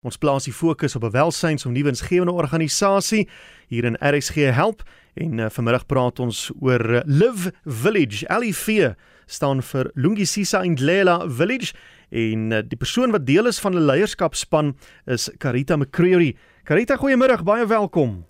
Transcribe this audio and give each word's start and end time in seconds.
Ons 0.00 0.16
plaas 0.16 0.46
die 0.48 0.52
fokus 0.56 0.94
op 0.96 1.04
'n 1.04 1.10
welsyns- 1.12 1.66
of 1.66 1.72
nuwensgewende 1.72 2.32
organisasie 2.32 3.28
hier 3.68 3.84
in 3.84 3.98
RSG 4.00 4.34
Help 4.34 4.82
en 5.14 5.38
uh, 5.38 5.46
vanmiddag 5.50 5.86
praat 5.86 6.18
ons 6.18 6.50
oor 6.60 6.80
uh, 6.90 7.00
Live 7.04 7.52
Village. 7.64 8.24
LIV 8.38 8.94
staan 9.26 9.62
vir 9.62 9.90
Lungisisa 9.94 10.62
Indlela 10.62 11.28
Village 11.28 11.74
en 12.08 12.50
uh, 12.50 12.62
die 12.64 12.78
persoon 12.78 13.10
wat 13.10 13.26
deel 13.26 13.46
is 13.46 13.60
van 13.60 13.72
die 13.72 13.80
leierskapspan 13.80 14.76
is 15.04 15.30
Karita 15.38 15.76
McCreary. 15.76 16.36
Karita, 16.64 16.96
goeiemiddag, 16.96 17.44
baie 17.44 17.66
welkom. 17.66 18.24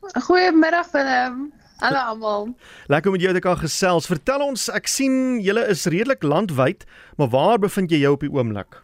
Goeiemiddag 0.00 0.90
Willem. 0.90 1.52
Hallo 1.76 1.98
almal. 1.98 2.56
Lekker 2.86 3.10
om 3.10 3.16
met 3.16 3.22
jou 3.22 3.34
te 3.34 3.44
kan 3.44 3.58
gesels. 3.58 4.06
Vertel 4.06 4.40
ons, 4.40 4.70
ek 4.72 4.88
sien 4.88 5.40
julle 5.40 5.68
is 5.68 5.84
redelik 5.84 6.22
landwyd, 6.22 6.88
maar 7.16 7.28
waar 7.28 7.58
bevind 7.58 7.90
jy 7.90 7.98
jou 7.98 8.12
op 8.16 8.20
die 8.20 8.32
oomblik? 8.32 8.83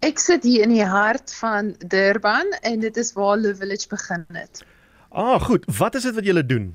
Ek 0.00 0.18
sit 0.18 0.42
hier 0.42 0.62
in 0.62 0.74
die 0.74 0.86
hart 0.86 1.34
van 1.34 1.74
Durban 1.78 2.50
en 2.62 2.80
dit 2.80 2.96
is 2.96 3.12
waar 3.12 3.36
Love 3.38 3.56
Village 3.62 3.88
begin 3.88 4.26
het. 4.32 4.64
Ah, 5.08 5.42
goed. 5.42 5.64
Wat 5.78 5.94
is 5.94 6.02
dit 6.02 6.14
wat 6.14 6.24
julle 6.24 6.46
doen? 6.46 6.74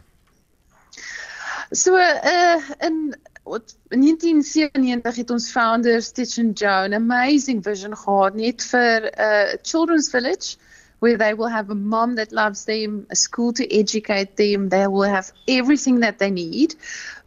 So, 1.72 1.98
uh 1.98 2.62
in 2.80 3.16
1997 3.48 5.16
het 5.16 5.30
ons 5.32 5.52
founders 5.52 6.06
Stitch 6.06 6.38
and 6.40 6.60
Joe 6.60 6.88
'n 6.88 6.94
amazing 6.94 7.64
vision 7.64 7.96
gehad 7.96 8.36
net 8.36 8.64
vir 8.64 9.02
'n 9.02 9.12
uh, 9.20 9.58
children's 9.62 10.10
village 10.10 10.58
where 11.00 11.18
they 11.18 11.34
will 11.34 11.48
have 11.48 11.70
a 11.70 11.76
mom 11.76 12.16
that 12.16 12.32
loves 12.32 12.66
them, 12.66 13.06
a 13.10 13.16
school 13.16 13.54
to 13.54 13.74
educate 13.74 14.36
them, 14.36 14.70
they 14.70 14.88
will 14.88 15.04
have 15.04 15.32
everything 15.48 16.00
that 16.00 16.18
they 16.18 16.32
need, 16.32 16.76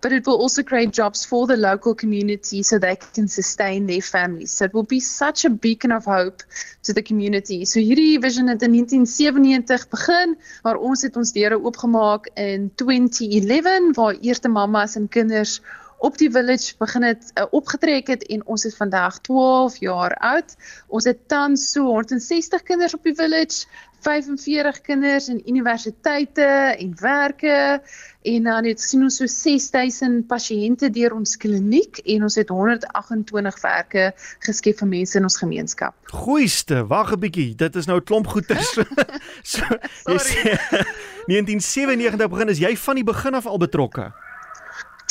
but 0.01 0.13
it 0.13 0.27
will 0.27 0.37
also 0.37 0.63
create 0.63 0.91
jobs 0.93 1.25
for 1.25 1.47
the 1.47 1.57
local 1.57 1.95
community 1.95 2.63
so 2.63 2.79
they 2.79 2.97
can 2.97 3.29
sustain 3.29 3.87
their 3.87 4.01
families. 4.01 4.51
So 4.53 4.65
it 4.65 4.75
will 4.75 4.83
be 4.83 5.01
such 5.01 5.45
a 5.45 5.51
beacon 5.51 5.93
of 5.93 6.05
hope 6.05 6.43
to 6.85 6.93
the 6.93 7.03
community. 7.03 7.65
So 7.65 7.81
hierdie 7.81 8.19
vision 8.21 8.49
het 8.49 8.63
in 8.63 8.73
1997 8.73 9.89
begin, 9.89 10.37
waar 10.63 10.77
ons 10.77 11.03
het 11.03 11.17
ons 11.17 11.33
deure 11.33 11.61
oopgemaak 11.61 12.31
in 12.35 12.71
2011 12.75 13.95
waar 13.97 14.19
eerste 14.21 14.49
mammas 14.49 14.97
en 14.97 15.09
kinders 15.09 15.61
op 16.01 16.17
die 16.19 16.31
village 16.33 16.75
begin 16.79 17.05
het 17.05 17.31
uh, 17.35 17.45
opgetrek 17.51 18.07
het 18.07 18.23
en 18.33 18.47
ons 18.47 18.65
is 18.65 18.77
vandag 18.77 19.19
12 19.21 19.77
jaar 19.85 20.15
oud. 20.33 20.57
Ons 20.89 21.05
het 21.05 21.29
tans 21.29 21.71
so 21.73 21.85
160 21.93 22.63
kinders 22.63 22.95
op 22.97 23.05
die 23.05 23.15
village, 23.15 23.67
45 24.01 24.81
kinders 24.81 25.29
in 25.29 25.43
universiteite 25.45 26.47
en 26.79 26.95
werke 27.01 27.83
en 28.23 28.49
dan 28.49 28.65
het 28.65 28.81
sien 28.81 29.03
ons 29.05 29.19
so 29.21 29.29
6000 29.29 30.25
pasiënte 30.29 30.89
deur 30.91 31.13
ons 31.19 31.37
kliniek 31.37 32.01
en 32.15 32.25
ons 32.25 32.39
het 32.41 32.49
128 32.49 33.61
werke 33.61 34.07
geskep 34.47 34.81
vir 34.81 34.91
mense 34.95 35.21
in 35.21 35.29
ons 35.29 35.37
gemeenskap. 35.37 35.95
Goeiste, 36.25 36.81
wag 36.89 37.13
'n 37.13 37.21
bietjie, 37.21 37.55
dit 37.55 37.77
is 37.77 37.87
nou 37.87 38.01
'n 38.01 38.05
klomp 38.05 38.27
goeders. 38.27 38.73
so, 39.53 39.69
jy 40.09 40.17
sê 40.17 40.57
1997 41.29 42.29
begin 42.33 42.49
is 42.49 42.59
jy 42.59 42.77
van 42.77 42.95
die 42.95 43.05
begin 43.05 43.35
af 43.35 43.47
al 43.47 43.61
betrokke? 43.61 44.13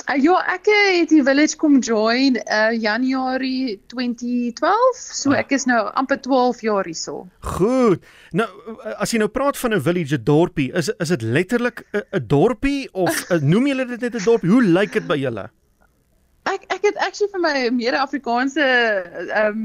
Uh, 0.09 0.15
ja, 0.17 0.39
ek 0.49 0.65
het 0.65 1.11
die 1.11 1.21
village 1.21 1.53
kom 1.61 1.75
join 1.85 2.39
uh 2.41 2.71
Januarie 2.73 3.75
2012. 3.93 4.97
So 4.97 5.35
ah. 5.35 5.43
ek 5.43 5.53
is 5.53 5.67
nou 5.69 5.83
amper 6.01 6.17
12 6.25 6.63
jaar 6.65 6.89
hierso. 6.89 7.27
Goed. 7.45 8.01
Nou 8.33 8.47
as 8.97 9.13
jy 9.13 9.21
nou 9.21 9.29
praat 9.29 9.59
van 9.61 9.77
'n 9.77 9.83
village, 9.85 10.17
'n 10.17 10.25
dorpie, 10.25 10.71
is 10.73 10.89
is 10.97 11.13
dit 11.13 11.21
letterlik 11.21 11.85
'n 11.93 12.25
dorpie 12.25 12.89
of 12.93 13.13
noem 13.53 13.69
julle 13.69 13.85
dit 13.85 14.01
net 14.01 14.15
'n 14.15 14.25
dorpie? 14.25 14.49
Hoe 14.49 14.63
lyk 14.63 14.97
dit 14.97 15.05
by 15.05 15.19
julle? 15.21 15.45
Ek 16.53 16.65
ek 16.73 16.85
het 16.87 16.97
actually 17.05 17.31
vir 17.33 17.41
my 17.43 17.55
mede-Afrikaanse 17.77 18.65
ehm 18.65 19.47
um, 19.47 19.63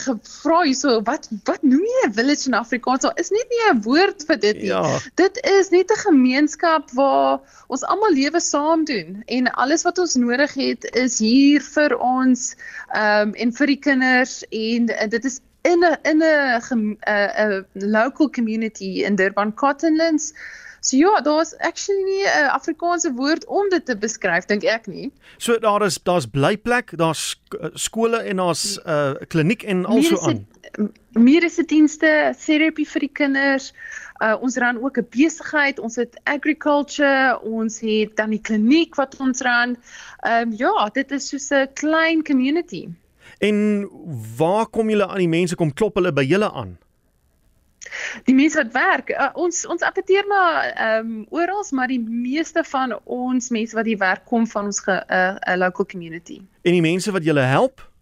gevra 0.00 0.62
hierso 0.64 0.94
wat 1.04 1.28
wat 1.48 1.62
noem 1.62 1.84
jy 1.84 2.02
'n 2.06 2.14
village 2.18 2.48
in 2.48 2.56
Afrikaans? 2.58 3.02
Daar 3.04 3.18
is 3.20 3.30
net 3.30 3.48
nie 3.52 3.62
'n 3.70 3.82
woord 3.86 4.24
vir 4.28 4.38
dit 4.40 4.56
nie. 4.62 4.70
Ja. 4.72 4.98
Dit 5.20 5.40
is 5.44 5.70
net 5.70 5.90
'n 5.90 6.04
gemeenskap 6.04 6.90
waar 6.90 7.40
ons 7.68 7.84
almal 7.84 8.12
lewe 8.12 8.40
saam 8.40 8.84
doen 8.84 9.22
en 9.26 9.52
alles 9.52 9.82
wat 9.82 9.98
ons 9.98 10.14
nodig 10.14 10.54
het 10.54 10.84
is 10.94 11.18
hier 11.18 11.60
vir 11.60 11.98
ons 11.98 12.54
ehm 12.94 13.28
um, 13.28 13.34
en 13.34 13.52
vir 13.52 13.66
die 13.66 13.80
kinders 13.88 14.44
en, 14.50 14.88
en 14.88 15.08
dit 15.08 15.24
is 15.24 15.40
in 15.62 15.84
'n 15.84 15.96
in 16.02 16.22
'n 16.22 16.96
'n 17.06 17.66
local 17.74 18.30
community 18.30 19.04
in 19.04 19.16
Durban 19.16 19.54
Cottonlands. 19.54 20.32
So 20.84 20.96
ja, 20.96 21.20
daar's 21.20 21.56
actually 21.58 22.02
nie 22.04 22.24
'n 22.28 22.50
Afrikaanse 22.52 23.12
woord 23.12 23.46
om 23.46 23.68
dit 23.68 23.86
te 23.86 23.96
beskryf 23.96 24.44
dink 24.44 24.62
ek 24.62 24.86
nie. 24.86 25.12
So 25.36 25.58
daar 25.58 25.82
is 25.84 25.96
daar's 26.02 26.26
blyplek, 26.26 26.92
daar's 26.96 27.40
eh, 27.60 27.68
skole 27.72 28.16
en 28.16 28.36
daar's 28.36 28.76
'n 28.76 28.88
uh, 28.88 29.10
eh, 29.10 29.26
kliniek 29.28 29.62
en 29.62 29.84
also 29.84 30.18
aan. 30.18 30.46
Mediese 31.10 31.64
dienste, 31.64 32.34
terapie 32.44 32.88
vir 32.88 33.00
die 33.00 33.12
kinders. 33.12 33.72
Uh, 34.22 34.36
ons 34.40 34.56
ran 34.56 34.82
ook 34.82 34.98
'n 34.98 35.06
besigheid, 35.10 35.78
ons 35.78 35.96
het 35.96 36.20
agriculture, 36.24 37.40
ons 37.42 37.80
het 37.80 38.16
dan 38.16 38.30
die 38.30 38.40
kliniek 38.40 38.94
wat 38.94 39.16
ons 39.16 39.40
ran. 39.40 39.76
Ehm 40.20 40.48
um, 40.48 40.52
ja, 40.56 40.88
dit 40.92 41.10
is 41.10 41.28
soos 41.28 41.48
'n 41.50 41.68
klein 41.72 42.22
community. 42.22 42.88
En 43.38 43.88
waar 44.36 44.66
kom 44.66 44.90
julle 44.90 45.06
aan 45.06 45.24
die 45.24 45.28
mense 45.28 45.54
kom 45.54 45.72
klop 45.72 45.94
hulle 45.94 46.12
by 46.12 46.24
julle 46.24 46.52
aan? 46.52 46.78
Die 48.24 48.34
mense 48.34 48.56
wat 48.56 48.72
werk, 48.72 49.10
uh, 49.10 49.30
ons 49.34 49.66
ons 49.68 49.82
appeteer 49.82 50.24
maar 50.28 50.70
ehm 50.72 51.06
um, 51.06 51.26
oral, 51.30 51.64
maar 51.70 51.88
die 51.88 52.00
meeste 52.00 52.64
van 52.64 52.98
ons 53.04 53.50
mense 53.50 53.76
wat 53.76 53.86
hier 53.86 53.98
werk 53.98 54.24
kom 54.24 54.46
van 54.46 54.64
ons 54.64 54.80
'n 54.86 54.90
uh, 54.90 55.36
uh, 55.48 55.56
local 55.56 55.86
community. 55.86 56.40
En 56.62 56.72
die 56.72 56.80
mense 56.80 57.12
wat 57.12 57.24
julle 57.24 57.44
help? 57.44 57.92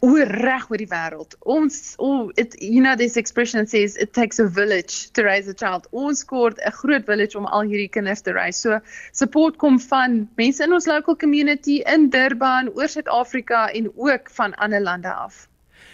oor 0.00 0.30
reg 0.40 0.68
oor 0.70 0.80
die 0.80 0.88
wêreld. 0.88 1.36
Ons 1.54 1.94
oh, 2.00 2.30
it 2.40 2.56
you 2.60 2.80
know 2.80 2.96
this 2.96 3.16
expression 3.20 3.66
says 3.66 3.96
it 3.96 4.12
takes 4.16 4.40
a 4.40 4.48
village 4.48 5.12
to 5.12 5.22
raise 5.22 5.48
a 5.48 5.54
child. 5.54 5.86
Ons 5.92 6.24
kort 6.24 6.58
'n 6.64 6.72
groot 6.80 7.04
village 7.04 7.36
om 7.36 7.46
al 7.46 7.68
hierdie 7.68 7.90
kinders 7.96 8.22
te 8.22 8.32
raise. 8.32 8.60
So 8.60 8.80
support 9.12 9.58
kom 9.58 9.78
van 9.78 10.28
mense 10.36 10.64
in 10.64 10.72
ons 10.72 10.86
local 10.86 11.16
community 11.16 11.82
in 11.84 12.08
Durban, 12.10 12.72
oor 12.74 12.88
Suid-Afrika 12.88 13.68
en 13.68 13.92
ook 13.96 14.30
van 14.30 14.54
ander 14.54 14.80
lande 14.80 15.12
af. 15.12 15.49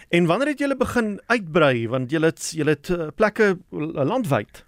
En 0.09 0.27
wanneer 0.27 0.49
het 0.49 0.59
julle 0.59 0.77
begin 0.77 1.21
uitbrei? 1.27 1.89
Want 1.89 2.11
julle 2.11 2.27
het 2.27 2.50
julle 2.55 2.71
het 2.71 2.89
uh, 2.89 3.06
plekke 3.15 3.59
landwyd? 3.71 4.65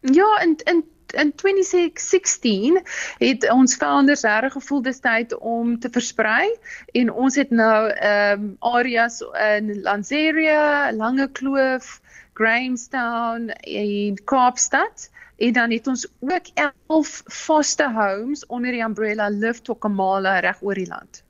Ja, 0.00 0.40
in 0.40 0.56
in 0.64 0.84
in 1.10 1.34
2016 1.34 2.82
het 3.18 3.50
ons 3.50 3.74
founders 3.76 4.22
reg 4.22 4.52
gevoel 4.52 4.82
dis 4.82 5.00
tyd 5.00 5.34
om 5.38 5.78
te 5.78 5.88
versprei. 5.90 6.56
En 6.92 7.10
ons 7.12 7.34
het 7.34 7.50
nou 7.50 7.88
ehm 7.88 8.44
um, 8.44 8.56
areas 8.58 9.20
in 9.20 9.82
Lanseria, 9.82 10.92
Lange 10.92 11.30
Kloof, 11.30 12.00
Grahamstown 12.32 13.48
en 13.50 14.24
Kaapstad. 14.24 15.10
En 15.36 15.52
dan 15.52 15.70
het 15.70 15.86
ons 15.86 16.06
ook 16.20 16.46
11 16.86 17.22
foster 17.26 17.92
homes 17.92 18.46
onder 18.46 18.70
die 18.70 18.82
umbrella 18.82 19.28
Live 19.28 19.62
Tokamala 19.62 20.38
reg 20.38 20.62
oor 20.62 20.74
die 20.74 20.86
land 20.86 21.24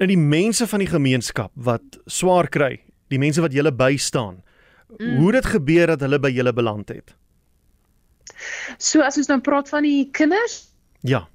nou 0.00 0.08
die 0.08 0.20
mense 0.20 0.66
van 0.68 0.80
die 0.80 0.88
gemeenskap 0.88 1.52
wat 1.60 1.98
swaar 2.08 2.48
kry, 2.52 2.78
die 3.12 3.20
mense 3.20 3.42
wat 3.44 3.52
julle 3.52 3.72
bystaan. 3.74 4.40
Mm. 4.96 5.18
Hoe 5.20 5.32
dit 5.36 5.50
gebeur 5.52 5.92
dat 5.92 6.06
hulle 6.06 6.18
by 6.18 6.30
julle 6.32 6.54
beland 6.56 6.88
het? 6.90 7.12
So 8.80 9.04
as 9.04 9.18
ons 9.20 9.28
nou 9.28 9.38
praat 9.44 9.68
van 9.68 9.84
die 9.84 10.08
kinders? 10.16 10.62
Ja. 11.06 11.26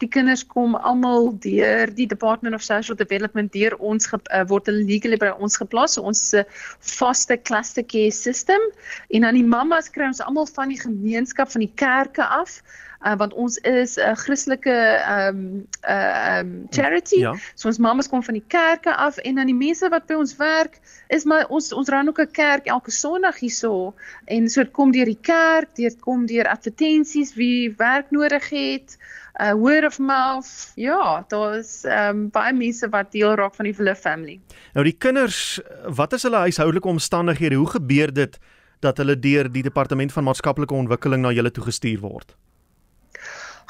Die 0.00 0.08
kinders 0.12 0.44
kom 0.46 0.76
almal 0.76 1.32
deur 1.42 1.90
die 1.96 2.06
Department 2.06 2.54
of 2.54 2.62
Social 2.62 2.96
Development 2.96 3.50
deur 3.56 3.74
ons 3.80 4.06
ge, 4.06 4.20
uh, 4.30 4.44
word 4.52 4.68
hulle 4.68 4.84
legally 4.86 5.18
by 5.18 5.32
ons 5.40 5.56
geplaas, 5.58 5.96
so 5.96 6.04
ons 6.06 6.20
uh, 6.36 6.44
foster 6.78 7.40
cluster 7.40 7.82
care 7.82 8.12
system 8.14 8.60
en 9.08 9.26
dan 9.26 9.38
die 9.38 9.46
mammas 9.46 9.90
kry 9.90 10.06
ons 10.12 10.22
almal 10.22 10.46
van 10.52 10.70
die 10.70 10.78
gemeenskap 10.78 11.50
van 11.50 11.64
die 11.64 11.72
kerke 11.80 12.28
af 12.28 12.60
uh, 13.06 13.16
want 13.16 13.34
ons 13.34 13.56
is 13.56 13.96
'n 13.96 14.00
uh, 14.00 14.14
Christelike 14.14 14.70
ehm 14.70 15.36
um, 15.36 15.66
uh, 15.88 16.38
um, 16.38 16.66
charity. 16.70 17.20
Ja. 17.20 17.34
So 17.54 17.68
ons 17.68 17.78
mamas 17.78 18.08
kom 18.08 18.22
van 18.22 18.34
die 18.34 18.44
kerke 18.46 18.96
af 18.96 19.16
en 19.16 19.34
dan 19.34 19.46
die 19.46 19.54
mense 19.54 19.88
wat 19.88 20.06
by 20.06 20.14
ons 20.14 20.36
werk 20.36 20.80
is 21.08 21.24
maar 21.24 21.46
ons 21.48 21.72
ons 21.72 21.88
ran 21.88 22.08
ook 22.08 22.20
'n 22.20 22.30
kerk 22.30 22.66
elke 22.66 22.90
Sondag 22.90 23.38
hierso 23.38 23.94
en 24.24 24.48
so 24.48 24.62
dit 24.62 24.72
kom 24.72 24.92
deur 24.92 25.04
die 25.04 25.18
kerk, 25.20 25.74
dit 25.74 26.00
kom 26.00 26.26
deur 26.26 26.48
advertensies 26.48 27.34
wie 27.34 27.74
werk 27.76 28.10
nodig 28.10 28.48
het. 28.48 28.98
Uh 29.40 29.52
word 29.52 29.84
of 29.84 29.98
mouth. 29.98 30.72
Ja, 30.74 31.24
daar's 31.28 31.84
ehm 31.84 32.08
um, 32.08 32.30
baie 32.30 32.52
mense 32.52 32.88
wat 32.88 33.12
deel 33.12 33.34
raak 33.34 33.54
van 33.54 33.64
die 33.64 33.74
Villa 33.74 33.94
family. 33.94 34.40
Nou 34.74 34.84
die 34.84 34.96
kinders, 34.98 35.60
wat 35.84 36.12
is 36.12 36.22
hulle 36.22 36.36
huishoudelike 36.36 36.88
omstandighede? 36.88 37.54
Hoe 37.54 37.70
gebeur 37.70 38.12
dit 38.12 38.38
dat 38.80 38.96
hulle 38.96 39.18
deur 39.18 39.52
die 39.52 39.62
departement 39.62 40.12
van 40.12 40.24
maatskaplike 40.24 40.74
ontwikkeling 40.74 41.22
na 41.22 41.32
julle 41.32 41.50
toe 41.50 41.64
gestuur 41.64 42.00
word? 42.00 42.36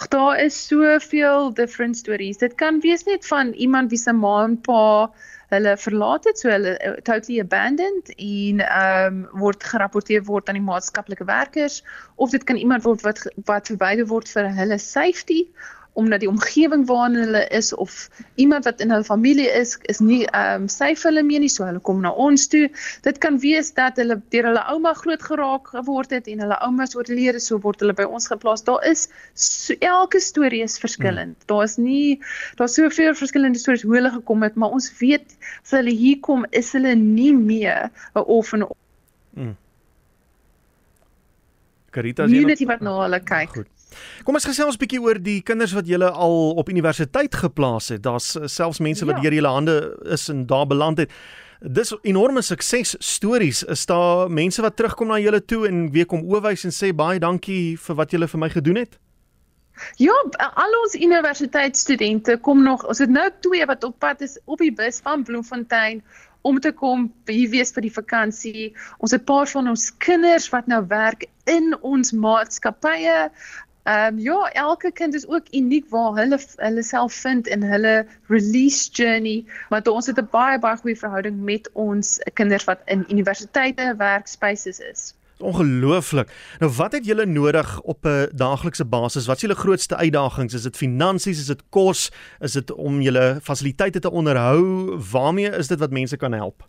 Daar 0.08 0.38
is 0.40 0.66
soveel 0.66 1.52
different 1.54 1.96
stories. 1.96 2.38
Dit 2.38 2.54
kan 2.54 2.80
wees 2.80 3.04
net 3.04 3.26
van 3.26 3.52
iemand 3.52 3.90
wie 3.90 3.98
se 3.98 4.12
ma 4.12 4.44
en 4.44 4.60
pa 4.60 5.10
hulle 5.50 5.76
verlaat 5.76 6.24
het, 6.24 6.38
so 6.38 6.48
hulle 6.48 6.76
uh, 6.78 6.92
totally 7.02 7.40
abandoned 7.40 8.12
en 8.14 8.62
ehm 8.66 9.06
um, 9.06 9.40
word 9.42 9.64
gerapporteer 9.64 10.22
word 10.24 10.48
aan 10.48 10.58
die 10.60 10.68
maatskaplike 10.68 11.26
werkers 11.26 11.82
of 12.14 12.30
dit 12.30 12.44
kan 12.44 12.56
iemand 12.56 12.86
word 12.86 13.02
wat 13.02 13.24
wat 13.50 13.72
verwyder 13.72 14.06
word 14.06 14.30
vir 14.30 14.46
hulle 14.60 14.78
safety 14.78 15.40
omdat 15.92 16.20
die 16.20 16.28
omgewing 16.28 16.86
waarin 16.86 17.16
hulle 17.18 17.42
is 17.48 17.74
of 17.74 18.08
iemand 18.34 18.64
wat 18.64 18.80
in 18.80 18.90
hulle 18.90 19.04
familie 19.04 19.48
is 19.50 19.78
is 19.82 19.98
nie 19.98 20.24
ehm 20.26 20.62
um, 20.62 20.68
safe 20.68 21.08
hulle 21.08 21.22
mee 21.22 21.38
nie 21.38 21.48
so 21.48 21.64
hulle 21.64 21.80
kom 21.80 22.00
na 22.00 22.12
ons 22.12 22.46
toe. 22.48 22.68
Dit 23.02 23.18
kan 23.18 23.38
wees 23.42 23.72
dat 23.74 23.96
hulle 24.00 24.20
deur 24.34 24.50
hulle 24.50 24.64
ouma 24.72 24.92
groot 24.94 25.22
geraak 25.22 25.72
geword 25.74 26.14
het 26.14 26.28
en 26.30 26.44
hulle 26.44 26.58
oumas 26.66 26.94
oorlede 26.96 27.40
so 27.40 27.58
word 27.64 27.82
hulle 27.82 27.96
by 27.98 28.06
ons 28.06 28.30
geplaas. 28.30 28.64
Daar 28.64 28.84
is 28.86 29.08
so, 29.34 29.74
elke 29.80 30.20
storie 30.20 30.62
is 30.62 30.78
verskillend. 30.78 31.36
Hmm. 31.36 31.48
Daar's 31.54 31.76
nie 31.76 32.20
daar's 32.60 32.74
soveel 32.78 33.14
verskillende 33.14 33.58
stories 33.58 33.82
hoe 33.82 33.96
hulle 33.98 34.14
gekom 34.20 34.46
het, 34.46 34.54
maar 34.54 34.70
ons 34.70 34.92
weet 34.98 35.36
as 35.64 35.74
hulle 35.78 35.90
hier 35.90 36.20
kom 36.20 36.46
is 36.50 36.72
hulle 36.76 36.94
nie 36.94 37.32
meer 37.34 37.90
'n 38.14 38.24
orphan. 38.26 38.68
Hmm. 39.34 39.56
Karita 41.90 42.28
sien 42.28 42.46
net 42.46 42.62
wat 42.70 42.80
na 42.80 42.94
hulle 43.02 43.20
kyk. 43.20 43.54
Goed. 43.58 43.79
Kom 44.24 44.34
ons 44.34 44.44
gesels 44.44 44.74
'n 44.74 44.78
bietjie 44.78 45.00
oor 45.00 45.18
die 45.18 45.42
kinders 45.42 45.72
wat 45.72 45.86
julle 45.86 46.10
al 46.10 46.54
op 46.56 46.68
universiteit 46.68 47.34
geplaas 47.34 47.88
het. 47.88 48.02
Daar's 48.02 48.36
eh, 48.36 48.46
selfs 48.46 48.78
mense 48.78 49.04
wat 49.04 49.16
ja. 49.16 49.22
deur 49.22 49.34
julle 49.34 49.48
hande 49.48 49.98
is 50.04 50.28
en 50.28 50.46
daar 50.46 50.66
beland 50.66 50.98
het. 50.98 51.10
Dis 51.60 51.94
enorme 52.02 52.42
sukses 52.42 52.96
stories. 52.98 53.62
Is 53.62 53.86
daar 53.86 54.30
mense 54.30 54.62
wat 54.62 54.76
terugkom 54.76 55.08
na 55.08 55.18
julle 55.18 55.44
toe 55.44 55.66
en 55.68 55.90
weer 55.92 56.06
kom 56.06 56.24
oowys 56.24 56.64
en 56.64 56.72
sê 56.72 56.94
baie 56.96 57.18
dankie 57.18 57.76
vir 57.76 57.96
wat 57.96 58.10
julle 58.10 58.28
vir 58.28 58.40
my 58.40 58.48
gedoen 58.48 58.76
het? 58.76 58.98
Ja, 59.96 60.14
al 60.38 60.74
ons 60.82 60.94
universiteitsstudente 60.94 62.36
kom 62.40 62.62
nog. 62.62 62.86
Ons 62.88 62.98
het 62.98 63.10
nou 63.12 63.28
twee 63.40 63.66
wat 63.66 63.84
op 63.84 63.98
pad 63.98 64.20
is 64.20 64.38
op 64.44 64.58
die 64.58 64.72
bus 64.72 65.00
van 65.04 65.24
Bloemfontein 65.24 66.02
om 66.42 66.60
te 66.60 66.72
kom 66.72 67.10
hier 67.28 67.50
wees 67.52 67.72
vir 67.76 67.84
die 67.84 67.92
vakansie. 67.92 68.70
Ons 68.98 69.12
het 69.12 69.22
'n 69.22 69.24
paar 69.24 69.46
van 69.46 69.68
ons 69.68 69.90
kinders 69.98 70.48
wat 70.48 70.66
nou 70.66 70.86
werk 70.88 71.28
in 71.44 71.76
ons 71.82 72.12
maatskappye. 72.12 73.30
Ehm 73.90 74.14
um, 74.14 74.18
ja, 74.18 74.50
elke 74.52 74.92
kind 74.92 75.14
is 75.14 75.28
ook 75.28 75.46
uniek 75.50 75.88
waar 75.88 76.12
hulle 76.14 76.38
hulle 76.56 76.82
self 76.82 77.12
vind 77.12 77.46
in 77.46 77.62
hulle 77.62 78.06
release 78.26 78.90
journey, 78.92 79.44
maar 79.68 79.82
ons 79.82 80.06
het 80.06 80.20
'n 80.20 80.28
baie 80.30 80.58
baie 80.58 80.76
goeie 80.76 80.98
verhouding 80.98 81.40
met 81.42 81.70
ons 81.72 82.20
kinders 82.34 82.64
wat 82.64 82.78
in 82.84 83.04
universiteite 83.08 83.94
werkspaces 83.96 84.78
is. 84.78 85.14
Ongelooflik. 85.38 86.30
Nou 86.58 86.72
wat 86.72 86.92
het 86.92 87.04
julle 87.04 87.26
nodig 87.26 87.80
op 87.80 88.06
'n 88.06 88.28
daaglikse 88.32 88.84
basis? 88.84 89.26
Wat 89.26 89.36
is 89.36 89.42
julle 89.42 89.54
grootste 89.54 89.96
uitdagings? 89.96 90.54
Is 90.54 90.62
dit 90.62 90.76
finansies? 90.76 91.38
Is 91.38 91.46
dit 91.46 91.62
kos? 91.68 92.12
Is 92.38 92.52
dit 92.52 92.72
om 92.72 93.00
julle 93.00 93.38
fasiliteite 93.42 93.98
te 93.98 94.10
onderhou? 94.10 94.60
Waarmee 95.10 95.50
is 95.50 95.66
dit 95.66 95.78
wat 95.78 95.90
mense 95.90 96.16
kan 96.16 96.32
help? 96.32 96.64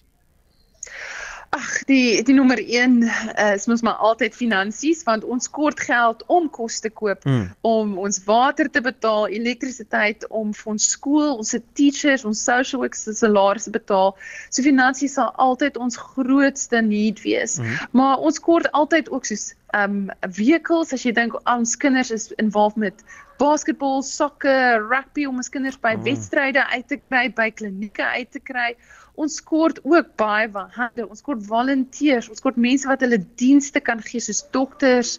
Ag, 1.52 1.84
die 1.84 2.24
die 2.24 2.34
nommer 2.34 2.60
1 2.64 2.94
uh, 3.04 3.54
is 3.54 3.66
mos 3.68 3.82
maar 3.84 4.00
altyd 4.08 4.36
finansies 4.36 5.02
want 5.04 5.26
ons 5.28 5.50
kort 5.52 5.82
geld 5.84 6.24
om 6.32 6.46
kos 6.50 6.80
te 6.80 6.90
koop, 6.90 7.26
mm. 7.28 7.50
om 7.68 7.98
ons 8.00 8.22
water 8.24 8.70
te 8.72 8.80
betaal, 8.82 9.28
elektrisiteit, 9.28 10.24
om 10.30 10.54
vir 10.56 10.72
ons 10.72 10.86
skool, 10.94 11.34
ons 11.42 11.52
teachers, 11.76 12.24
ons 12.24 12.44
social 12.48 12.80
workers 12.86 13.04
se 13.04 13.18
salarisse 13.20 13.74
betaal. 13.76 14.16
So 14.48 14.64
finansies 14.64 15.18
sal 15.20 15.34
altyd 15.36 15.76
ons 15.76 16.00
grootste 16.00 16.80
need 16.88 17.20
wees. 17.26 17.58
Mm. 17.60 17.76
Maar 18.00 18.24
ons 18.24 18.40
kort 18.40 18.72
altyd 18.72 19.12
ook 19.12 19.28
soos 19.28 19.50
um 19.78 20.10
vehicles 20.36 20.94
as 20.94 21.06
jy 21.06 21.12
dink 21.12 21.36
ons 21.50 21.76
kinders 21.76 22.12
is 22.12 22.32
involved 22.38 22.78
met 22.78 23.04
basketbal, 23.42 24.04
sokker, 24.06 24.84
rugby 24.88 25.26
om 25.26 25.40
ons 25.42 25.50
kinders 25.50 25.80
by 25.82 25.96
mm. 25.96 26.04
wedstryde 26.06 26.66
uit 26.74 26.88
te 26.88 26.98
kry, 26.98 27.30
by 27.34 27.50
klinieke 27.52 28.04
uit 28.04 28.32
te 28.32 28.40
kry 28.40 28.76
ons 29.20 29.40
kort 29.44 29.80
ook 29.84 30.14
baie 30.20 30.50
hande, 30.76 31.06
ons 31.08 31.24
kort 31.26 31.42
volunteers, 31.48 32.30
ons 32.32 32.44
kort 32.44 32.60
mense 32.60 32.88
wat 32.88 33.04
hulle 33.04 33.20
dienste 33.40 33.82
kan 33.84 34.02
gee 34.06 34.24
soos 34.24 34.44
dokters 34.56 35.18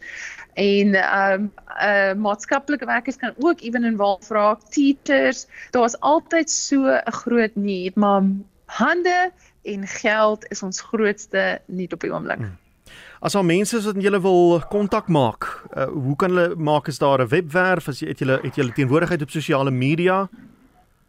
en 0.60 0.96
ehm 0.98 1.48
um, 1.48 1.50
uh 1.80 2.12
maatskaplike 2.20 2.86
werkers 2.88 3.16
kan 3.20 3.36
ook 3.40 3.62
ewen 3.64 3.84
in 3.88 3.96
waar 3.96 4.18
vra 4.20 4.56
teachers. 4.74 5.46
Daar's 5.72 5.96
altyd 6.00 6.50
so 6.50 6.84
'n 6.84 7.12
groot 7.24 7.56
need, 7.56 7.96
maar 7.96 8.22
hande 8.66 9.32
en 9.64 9.86
geld 9.86 10.44
is 10.50 10.62
ons 10.62 10.80
grootste 10.80 11.60
need 11.66 11.92
op 11.92 12.00
die 12.00 12.12
oomblik. 12.12 12.38
Hmm. 12.38 12.58
As 13.20 13.34
al 13.34 13.46
mense 13.46 13.78
wat 13.84 14.00
julle 14.02 14.20
wil 14.20 14.60
kontak 14.68 15.08
maak, 15.08 15.46
uh, 15.76 15.86
hoe 15.86 16.16
kan 16.16 16.30
hulle 16.30 16.56
maak 16.56 16.88
as 16.88 16.98
daar 16.98 17.22
'n 17.22 17.28
webwerf 17.28 17.88
as 17.88 18.00
jy 18.00 18.08
het 18.08 18.18
julle 18.18 18.40
het 18.42 18.56
julle 18.56 18.72
teenwoordigheid 18.72 19.22
op 19.22 19.30
sosiale 19.30 19.70
media? 19.70 20.28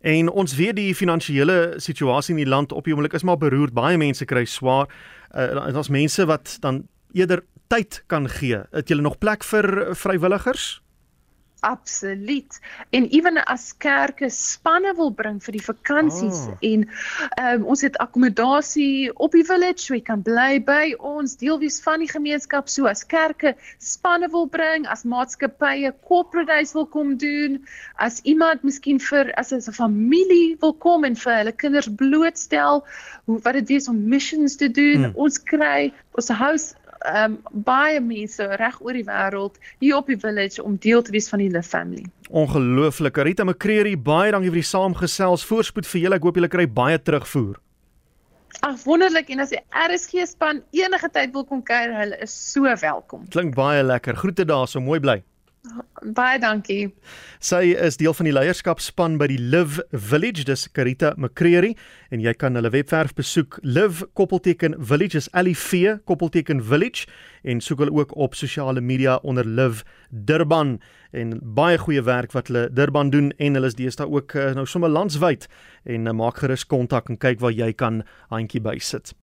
En 0.00 0.31
ons 0.31 0.54
weet 0.54 0.76
die 0.76 0.94
finansiële 0.94 1.75
situasie 1.76 2.34
in 2.34 2.44
die 2.44 2.50
land 2.50 2.72
op 2.72 2.84
die 2.84 2.94
oomblik 2.94 3.16
is 3.16 3.22
maar 3.22 3.38
beroerd. 3.38 3.75
Baie 3.75 3.98
mense 3.98 4.25
kry 4.25 4.44
swaar. 4.44 4.88
Uh 5.34 5.72
daar's 5.72 5.88
mense 5.88 6.26
wat 6.26 6.56
dan 6.60 6.87
eerder 7.12 7.44
tyd 7.66 8.02
kan 8.06 8.28
gee. 8.28 8.62
Het 8.70 8.88
julle 8.88 9.02
nog 9.02 9.19
plek 9.19 9.44
vir 9.44 9.94
vrywilligers? 9.96 10.81
Absoluut. 11.66 12.60
En 12.90 13.08
ewen 13.08 13.44
as 13.44 13.72
kerke 13.82 14.28
spanne 14.30 14.92
wil 14.94 15.10
bring 15.10 15.40
vir 15.42 15.56
die 15.56 15.64
vakansies 15.64 16.44
oh. 16.46 16.60
en 16.68 16.84
um, 17.42 17.64
ons 17.74 17.82
het 17.82 17.98
akkommodasie 18.02 19.10
op 19.14 19.34
die 19.34 19.42
village, 19.48 19.82
so 19.82 19.96
jy 19.96 20.04
kan 20.06 20.22
bly 20.26 20.60
by 20.62 20.94
ons, 20.98 21.34
deel 21.40 21.58
wees 21.58 21.80
van 21.82 22.04
die 22.04 22.10
gemeenskap 22.12 22.70
so 22.70 22.86
as 22.86 23.02
kerke 23.10 23.56
spanne 23.82 24.30
wil 24.30 24.46
bring, 24.46 24.86
as 24.86 25.02
maatskappye 25.02 25.90
corporate 26.06 26.46
days 26.52 26.76
wil 26.78 26.86
kom 26.86 27.16
doen, 27.18 27.58
as 27.98 28.20
iemand 28.22 28.62
miskien 28.62 29.02
vir 29.02 29.34
as 29.34 29.50
'n 29.50 29.74
familie 29.74 30.54
wil 30.62 30.74
kom 30.86 31.04
en 31.04 31.18
vir 31.18 31.34
hulle 31.40 31.56
kinders 31.64 31.90
blootstel, 31.90 32.84
hoe 33.26 33.42
wat 33.42 33.58
dit 33.58 33.74
is 33.80 33.88
om 33.90 34.06
missions 34.08 34.54
te 34.56 34.70
doen. 34.70 35.10
Hmm. 35.10 35.18
Ons 35.26 35.42
kry 35.42 35.92
ons 36.14 36.30
house 36.30 36.74
um, 37.04 37.37
baie 37.66 38.00
mense 38.00 38.46
reg 38.60 38.78
oor 38.81 38.96
die 38.96 39.04
wêreld 39.06 39.60
hier 39.82 39.98
op 39.98 40.10
die 40.10 40.19
village 40.20 40.62
om 40.62 40.78
deel 40.81 41.02
te 41.02 41.14
wees 41.14 41.28
van 41.32 41.43
die 41.43 41.50
Live 41.52 41.69
family. 41.69 42.06
Ongelooflik. 42.31 43.16
Rita 43.16 43.44
McCreary, 43.44 43.96
baie 43.98 44.32
dankie 44.34 44.52
vir 44.52 44.62
die 44.62 44.70
saamgesels. 44.70 45.44
Voorspoed 45.46 45.87
vir 45.87 46.06
julle. 46.06 46.19
Ek 46.20 46.26
hoop 46.28 46.40
julle 46.40 46.52
kry 46.52 46.66
baie 46.66 46.98
terugvoer. 46.98 47.60
Ag 48.64 48.78
wonderlik 48.87 49.28
en 49.34 49.43
as 49.44 49.52
die 49.52 49.60
RSG 49.76 50.25
span 50.31 50.62
enige 50.75 51.10
tyd 51.12 51.34
wil 51.37 51.44
kom 51.44 51.60
kuier, 51.66 51.93
hulle 51.93 52.16
is 52.25 52.32
so 52.32 52.64
welkom. 52.81 53.26
Klink 53.34 53.56
baie 53.56 53.82
lekker. 53.84 54.16
Groete 54.16 54.46
daar, 54.49 54.69
so 54.70 54.81
mooi 54.81 55.00
bly. 55.02 55.20
Baie 56.14 56.38
dankie. 56.38 56.94
Sy 57.42 57.74
is 57.74 57.96
deel 57.96 58.14
van 58.14 58.28
die 58.28 58.34
leierskapspan 58.34 59.16
by 59.18 59.26
die 59.32 59.38
Live 59.40 59.82
Village, 59.90 60.44
dis 60.46 60.66
Karita 60.73 61.14
McCreary 61.16 61.75
en 62.14 62.20
jy 62.23 62.35
kan 62.38 62.54
hulle 62.54 62.70
webwerf 62.70 63.14
besoek 63.16 63.58
Live 63.62 64.06
koppelteken 64.14 64.76
Village 64.78 65.18
is 65.18 65.28
L 65.32 65.49
I 65.50 65.54
V 65.54 65.99
Village 66.06 67.06
en 67.44 67.61
soek 67.61 67.78
hulle 67.78 67.94
ook 67.94 68.16
op 68.16 68.35
sosiale 68.35 68.80
media 68.80 69.16
onder 69.23 69.44
Live 69.44 69.85
Durban 70.11 70.80
en 71.12 71.38
baie 71.42 71.78
goeie 71.78 72.02
werk 72.02 72.32
wat 72.32 72.49
hulle 72.49 72.68
Durban 72.70 73.11
doen 73.11 73.32
en 73.38 73.54
hulle 73.54 73.66
is 73.66 73.75
deesdae 73.75 74.06
ook 74.06 74.35
uh, 74.35 74.52
nou 74.54 74.66
sommer 74.66 74.90
landwyd 74.90 75.49
en 75.85 76.06
uh, 76.06 76.12
maak 76.12 76.42
gerus 76.42 76.66
kontak 76.66 77.08
en 77.08 77.18
kyk 77.18 77.40
waar 77.40 77.54
jy 77.54 77.73
kan 77.73 78.02
handjie 78.30 78.61
bysit. 78.61 79.14